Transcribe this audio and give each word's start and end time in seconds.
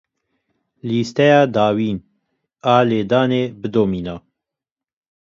Lîsteya 0.87 1.41
dawîn 1.55 1.97
a 2.73 2.75
lêdanê 2.89 3.43
bidomîne. 3.61 4.15